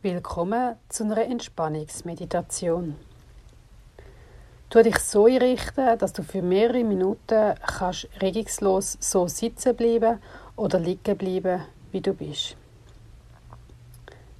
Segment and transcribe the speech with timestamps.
[0.00, 2.94] Willkommen zu einer Entspannungsmeditation.
[4.70, 10.20] Tu dich so einrichten, dass du für mehrere Minuten kannst regungslos so sitzen bleiben
[10.54, 12.56] oder liegen bleiben, wie du bist.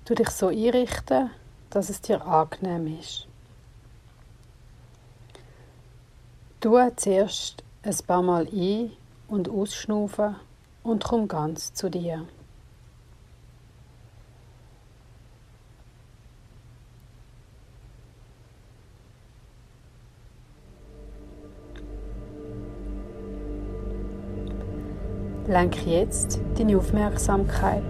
[0.04, 1.30] Tu dich so einrichten,
[1.70, 3.26] dass es dir angenehm ist.
[6.60, 8.92] Tu zuerst ein paar Mal ein-
[9.26, 10.36] und ausschnaufen
[10.84, 12.28] und komm ganz zu dir.
[25.48, 27.82] Lenk jetzt deine Aufmerksamkeit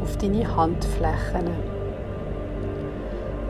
[0.00, 1.50] auf deine Handflächen.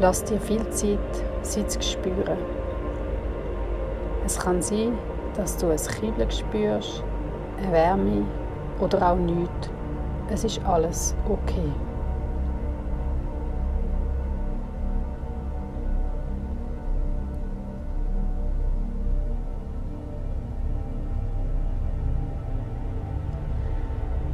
[0.00, 0.98] Lass dir viel Zeit,
[1.42, 2.38] sie zu spüren.
[4.24, 4.96] Es kann sein,
[5.36, 7.04] dass du ein Kribbeln spürst,
[7.58, 8.24] eine Wärme
[8.80, 9.68] oder auch nichts.
[10.30, 11.70] Es ist alles okay.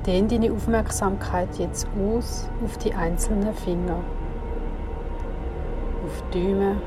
[0.08, 3.98] Dehn deine Aufmerksamkeit jetzt aus auf die einzelnen Finger.
[6.02, 6.78] Auf die Daumen,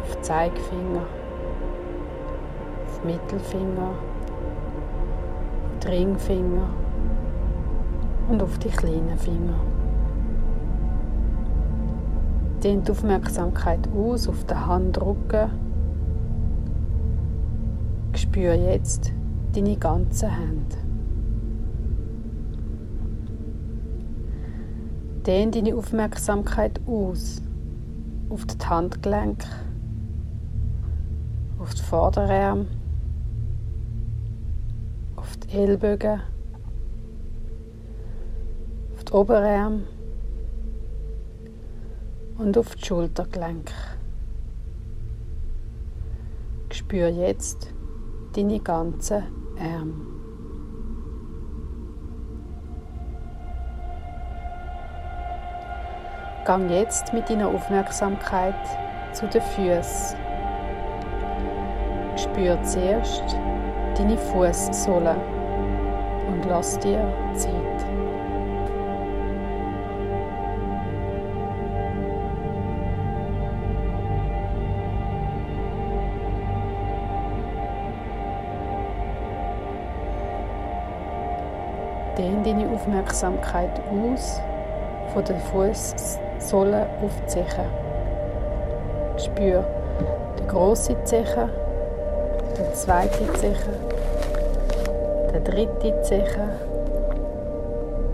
[0.00, 1.02] auf die Zeigefinger,
[2.86, 6.70] auf die Mittelfinger, auf die Ringfinger
[8.30, 9.60] und auf die kleinen Finger.
[12.64, 15.50] Dehn die Aufmerksamkeit aus auf den Handrücken.
[18.14, 19.12] Spür jetzt
[19.54, 20.85] deine ganzen Hände.
[25.26, 27.42] Dehn deine Aufmerksamkeit aus.
[28.28, 29.46] Auf die Handgelenke,
[31.58, 32.66] auf die Vorderarme,
[35.16, 36.20] auf die Ellbogen,
[38.94, 39.82] auf die Oberarme
[42.38, 43.72] und auf die Schultergelenke.
[46.72, 47.72] Spür jetzt
[48.34, 49.24] deine ganzen
[49.58, 50.15] Arme.
[56.46, 58.54] Gang jetzt mit deiner Aufmerksamkeit
[59.10, 60.16] zu den Füßen.
[62.16, 63.24] Spür zuerst
[63.98, 65.16] deine Fußsohle
[66.28, 67.50] und lass dir Zeit.
[82.16, 84.40] Dehn deine Aufmerksamkeit aus
[85.12, 86.25] von den Fußsohlen
[87.02, 87.64] auf die Zeche.
[89.16, 89.64] Spür
[90.38, 91.48] die große Zeche,
[92.56, 93.70] die zweite Zeche,
[95.34, 96.48] die dritte Zeche,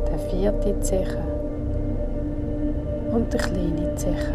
[0.09, 1.19] die vierte Zeche
[3.13, 4.35] und die kleine Zeche.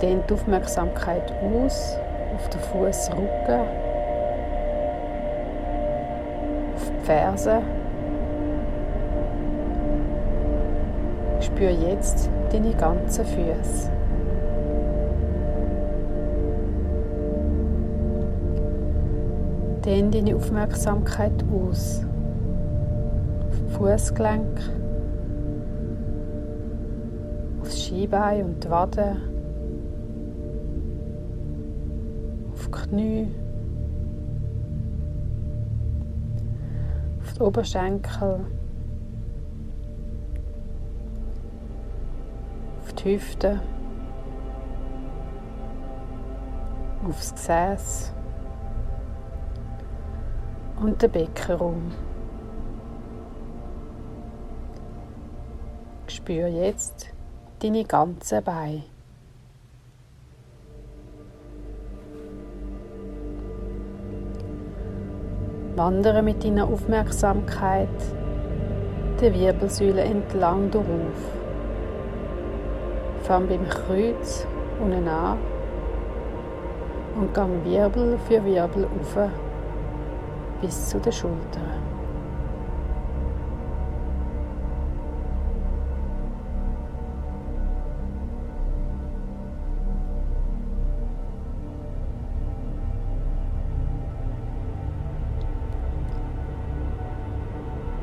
[0.00, 1.98] Dehn die Aufmerksamkeit aus
[2.34, 3.60] auf den Fußrücken,
[6.76, 7.62] auf die Ferse
[11.40, 13.90] Spür jetzt deine ganzen Füße.
[19.84, 22.04] Dehn deine Aufmerksamkeit aus.
[23.48, 24.60] Auf Fußgelenk,
[27.62, 29.16] aufs Skibein und die Wade,
[32.52, 33.28] auf die Knie,
[37.22, 38.40] auf die Oberschenkel.
[43.04, 43.60] Die Hüfte,
[47.06, 48.12] aufs Gesäß
[50.80, 51.92] und den Beckenraum.
[56.06, 57.12] Spür jetzt
[57.62, 58.82] deine ganzen Beine.
[65.76, 67.88] Wandere mit deiner Aufmerksamkeit
[69.20, 71.49] der Wirbelsäule entlang darauf.
[73.30, 74.44] Fang beim Kreuz
[74.80, 75.38] unten an
[77.16, 79.30] und gang Wirbel für Wirbel auf
[80.60, 81.38] bis zu den Schultern.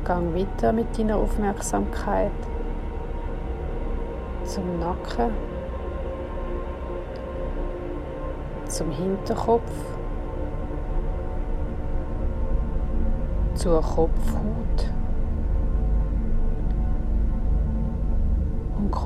[0.04, 2.32] Gang weiter mit deiner Aufmerksamkeit
[4.48, 5.30] zum Nacken,
[8.66, 9.72] zum Hinterkopf,
[13.54, 14.48] zur Kopfhaut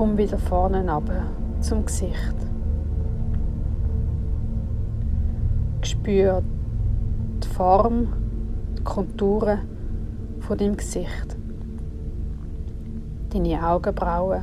[0.02, 1.26] komm wieder vorne runter
[1.60, 2.34] zum Gesicht.
[5.82, 6.42] Spür
[7.42, 8.08] die Form,
[8.78, 9.58] die Konturen
[10.40, 11.36] von deinem Gesicht.
[13.32, 14.42] Deine Augenbrauen,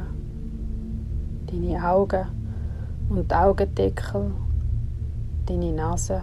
[1.52, 2.28] deine Augen
[3.10, 4.32] und Augendeckel,
[5.46, 6.22] deine Nase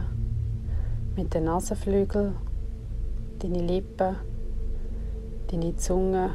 [1.17, 2.37] mit den Nasenflügeln,
[3.41, 4.17] deine Lippen,
[5.51, 6.31] deine Zunge,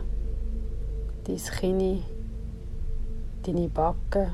[1.26, 2.04] dein Kinn,
[3.46, 4.34] deine Backen,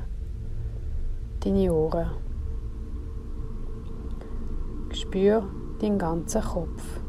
[1.43, 2.09] deine Ohren.
[4.91, 5.43] Spür
[5.81, 7.06] den ganzen Kopf.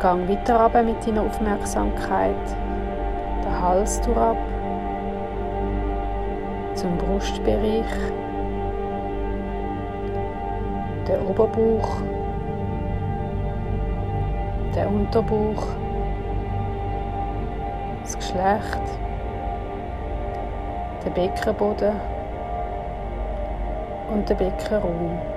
[0.00, 2.34] Gang weiter runter mit deiner Aufmerksamkeit,
[3.42, 4.36] den Hals ab,
[6.74, 7.86] zum Brustbereich,
[11.08, 12.02] der Oberbauch,
[14.74, 15.66] der Unterbauch,
[18.02, 18.82] das Geschlecht,
[21.04, 21.92] der Beckenboden.
[24.12, 25.35] Und der Beckenraum.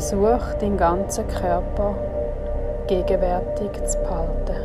[0.00, 1.94] Versuch, den ganzen Körper
[2.86, 4.56] gegenwärtig zu behalten.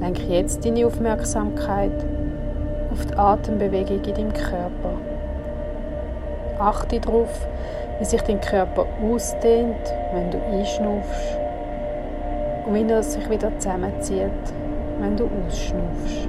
[0.00, 2.04] Lenke jetzt deine Aufmerksamkeit
[2.90, 4.98] auf die Atembewegung in deinem Körper.
[6.58, 7.46] Achte darauf,
[8.00, 11.38] wie sich dein Körper ausdehnt, wenn du einschnufst
[12.66, 14.32] und wie er sich wieder zusammenzieht,
[14.98, 16.28] wenn du ausschnufst.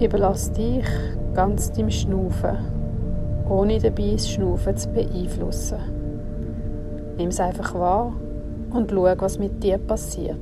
[0.00, 0.84] Überlass dich
[1.34, 2.58] ganz deinem Schnaufen,
[3.48, 5.78] ohne dabei das Schnaufen zu beeinflussen.
[7.16, 8.12] Nimm es einfach wahr
[8.72, 10.38] und schau, was mit dir passiert.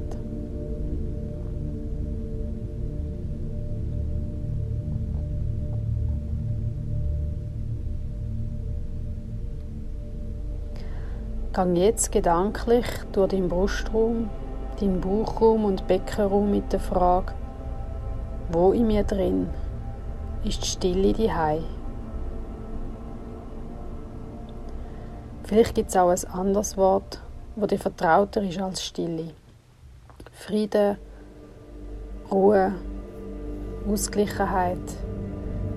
[11.53, 14.31] Gang jetzt gedanklich durch den Brustraum,
[14.81, 17.35] deinen Bauchraum und Beckenraum mit der Frage,
[18.53, 19.49] wo in mir drin
[20.45, 21.61] ist die Stille die Hei?
[25.45, 27.23] Vielleicht gibt es auch ein anderes Wort,
[27.57, 29.31] wo dir vertrauter ist als Stille.
[30.33, 30.99] Friede,
[32.31, 32.75] Ruhe,
[33.91, 34.79] Ausgleichheit,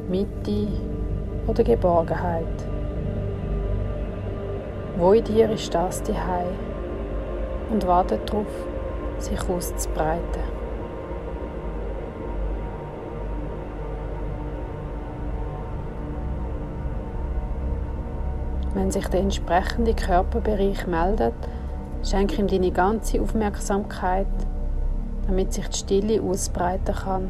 [0.09, 0.67] Mitte
[1.47, 2.67] oder Geborgenheit.
[4.97, 6.45] Wo in dir ist das die Hei?
[7.69, 8.47] Und wartet darauf,
[9.19, 10.54] sich auszubreiten.
[18.75, 21.33] Wenn sich der entsprechende Körperbereich meldet,
[22.03, 24.27] schenke ihm deine ganze Aufmerksamkeit,
[25.27, 27.29] damit sich die Stille ausbreiten kann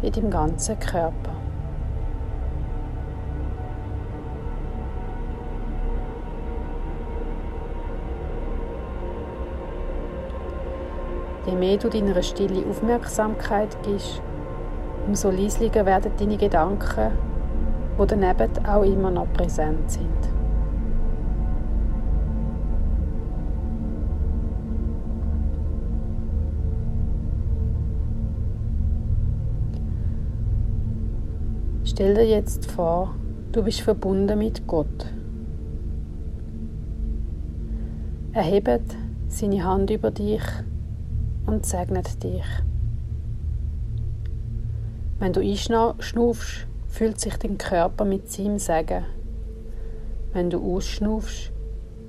[0.00, 1.12] in deinem ganzen Körper.
[11.44, 14.22] Je mehr du deiner Stille Aufmerksamkeit gibst,
[15.06, 17.12] umso leislicher werden deine Gedanken,
[18.00, 20.37] die daneben auch immer noch präsent sind.
[31.98, 33.12] Stell dir jetzt vor,
[33.50, 35.06] du bist verbunden mit Gott.
[38.32, 40.44] Er hebt seine Hand über dich
[41.46, 42.44] und segnet dich.
[45.18, 49.02] Wenn du einschnaufst, fühlt sich dein Körper mit seinem Segen.
[50.32, 51.50] Wenn du ausschnaufst,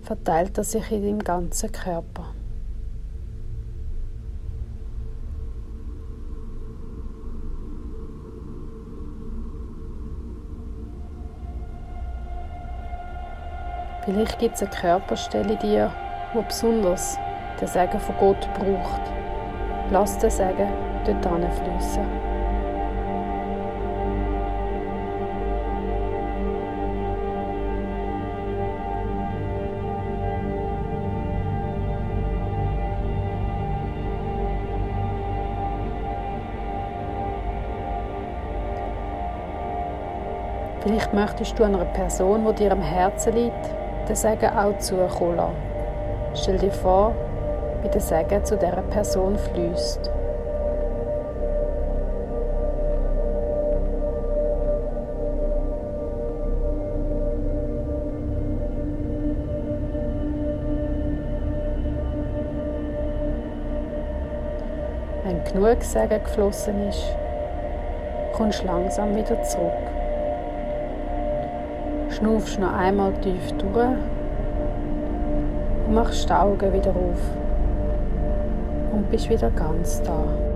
[0.03, 2.35] verteilt er sich in deinem ganzen Körper.
[14.09, 15.91] Vielleicht gibt es eine Körperstelle in dir,
[16.33, 17.19] die besonders
[17.61, 19.01] den Segen von Gott braucht.
[19.91, 20.67] Lass den Segen
[21.05, 22.07] dort fließen.
[40.81, 43.78] Vielleicht möchtest du einer Person, die dir am Herzen liegt,
[44.09, 45.55] den Segen auch zukommen lassen.
[46.33, 47.13] Stell dir vor,
[47.83, 50.11] wie der Segen zu dieser Person fließt.
[65.23, 67.15] Wenn genug Segen geflossen ist,
[68.33, 70.08] kommst du langsam wieder zurück.
[72.09, 73.87] Schnaufst noch einmal tief durch
[75.87, 77.21] und machst die Augen wieder auf
[78.91, 80.48] und bist wieder ganz da.